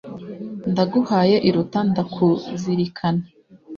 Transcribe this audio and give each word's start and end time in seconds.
Ndaguhaye 0.71 1.37
iruta 1.49 1.79
ndakuzirikana. 1.89 3.23